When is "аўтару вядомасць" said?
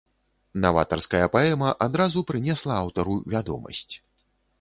2.85-3.91